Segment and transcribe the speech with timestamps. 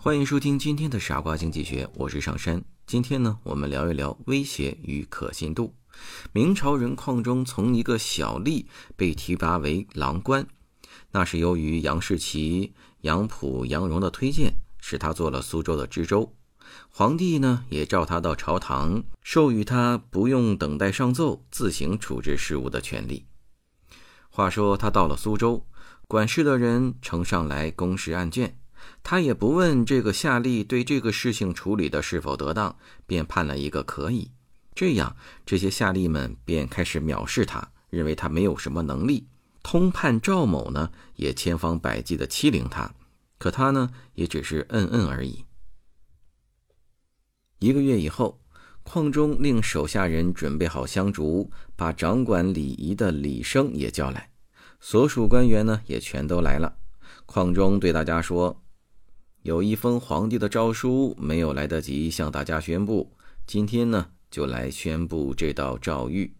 [0.00, 2.62] 欢迎收听今天的傻瓜经济学，我是上山。
[2.86, 5.74] 今天呢，我们聊一聊威胁与可信度。
[6.32, 10.46] 明朝人邝中从一个小吏被提拔为郎官，
[11.10, 16.32] 那是由于杨士奇、杨溥、杨荣的推荐，使他做了苏州的知州。
[16.88, 23.26] 皇帝呢，也召他到朝堂，授予他不用等待上奏，自行处置事务的权利。
[24.30, 25.66] 话说他到了苏州，
[26.06, 28.57] 管事的人呈上来公事案卷，
[29.02, 34.30] 他也不问这个夏吏对这个事情处理的是否得当，便判了一个可以。
[34.74, 39.26] 这样，这些夏吏们便开始藐视他，认为他没有什么能力。
[39.62, 42.94] 通判赵某呢，也千方百计的欺凌他，
[43.38, 45.44] 可他呢，也只是嗯嗯而已。
[47.58, 48.40] 一个月以后，
[48.84, 54.30] 矿中令手下人准备好香烛，把掌管礼仪的李生也叫来，
[54.80, 56.76] 所属官员呢也全都来了。
[57.26, 58.62] 矿中对大家说
[59.42, 66.32] ：“有一封皇帝的诏书，没有来得及向大家宣布，今天呢。”就来宣布这道诏谕。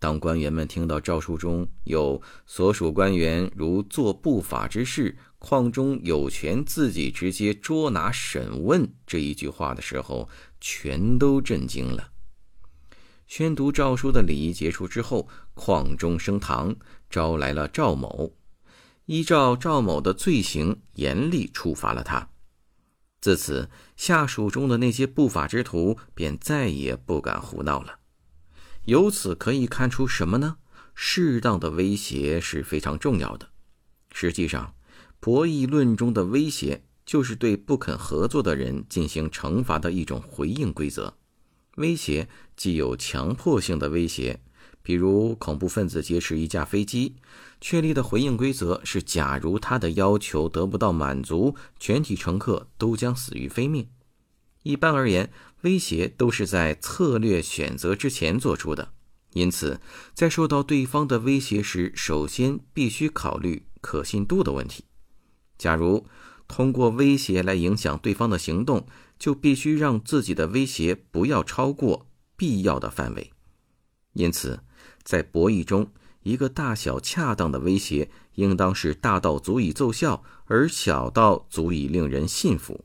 [0.00, 10.28] 当官员们听到诏书中有所属官员如做不法之事，况中有权自己直接捉拿审问这一句话的时候，
[10.60, 12.10] 全都震惊了。
[13.28, 16.74] 宣读诏书的礼仪结束之后，况中升堂，
[17.08, 18.34] 招来了赵某，
[19.06, 22.28] 依照赵某的罪行，严厉处罚了他。
[23.20, 27.98] 自此，下属中的那些不法之徒便再也不敢胡闹了。
[28.84, 30.58] 由此可以看出什么呢？
[30.94, 33.48] 适当的威胁是非常重要的。
[34.12, 34.74] 实际上，
[35.20, 41.16] 博弈论中的威胁就是对不肯合作的人进行惩罚的一种回应规则。
[41.76, 44.40] 威胁既有强迫性的威胁。
[44.86, 47.16] 比如恐怖分子劫持一架飞机，
[47.60, 53.88] 确立的回应规则是：假如他的要求得不到满足，全体乘客都将死于非命。
[54.62, 55.32] 一般而言，
[55.62, 58.92] 威胁都是在策略选择之前做出的，
[59.32, 59.80] 因此
[60.14, 64.84] 在受到对方的威胁时，首先必须考虑可信度的问题。
[65.58, 66.06] 假如
[66.46, 68.86] 通过威胁来影响对方的行动，
[69.18, 73.32] 就必须让自己的威胁不要超过必要的范围。
[74.16, 74.60] 因此。
[75.04, 75.92] 在博弈中，
[76.24, 82.84] 一个大小恰当的威胁，应当是大到足以奏效，而小到足以令人信服。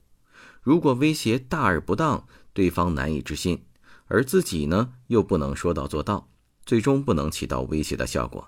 [0.62, 3.64] 如果威胁大而不当，对方难以置信，
[4.06, 6.30] 而自己呢又不能说到做到，
[6.64, 8.48] 最终不能起到威胁的效果。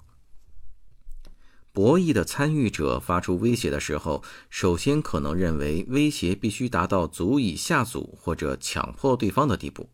[1.72, 9.90] 博弈的参与者发出威胁的时候，首先可能认为威胁必须达到足以吓阻或者强迫对方的地步，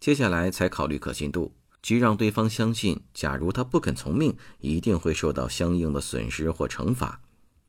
[0.00, 1.57] 接下来才考虑可信度。
[1.80, 7.20] 即让对方相信，假如他不肯从命，一定会受到相应的损失或惩罚；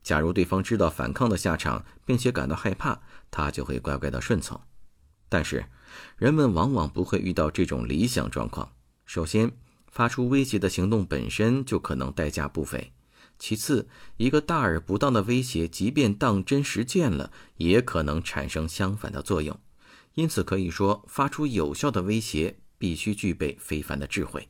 [0.02, 3.00] 假如对方知道反抗的下场，并且感到害怕，
[3.30, 4.60] 他就会乖乖的顺从。
[5.30, 5.66] 但是，
[6.18, 8.72] 人们往往不会遇到这种理想状况。
[9.06, 9.52] 首先，
[9.88, 12.92] 发出威胁的行动本身就可能代价不菲；
[13.38, 13.88] 其次，
[14.18, 19.60] 一个大而不当的威胁，即便当真实践了，也可能产生相反的作用。
[20.16, 22.60] 因此，可以说，发出有效的威胁。
[22.80, 24.50] 必须具备非凡的智慧。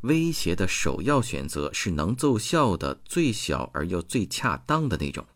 [0.00, 5.26] 威胁的首要选择是能奏效的、最小而又最恰当的那种，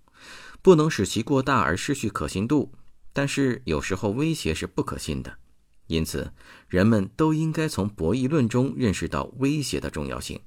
[0.62, 2.72] 不能使其过大而失去可信度。
[3.14, 5.38] 但是有时候威胁是不可信的，
[5.86, 6.32] 因此
[6.68, 10.38] 人们都应该从博弈论中认识到威胁的重要性，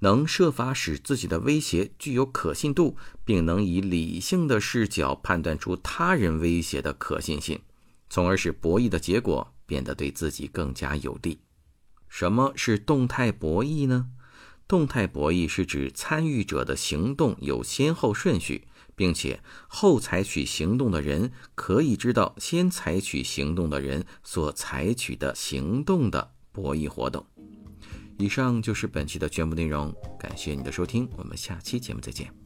[0.00, 7.62] 能设法使自己的威胁具有可信度，并能以理性的视角判断出他人威胁的可信性，
[8.10, 9.53] 从而使博弈的结果。
[9.66, 11.40] 变得对自己更加有利。
[12.08, 14.10] 什么是动态博弈呢？
[14.66, 27.26] 动态博弈是指参与者的行动有先后顺序，并且后采取行动的人可以知道先采取行动的人所采取的行动的博弈活动。
[28.16, 32.43] 以上就是本期的全部内容，感谢你的收听，我们下期节目再见。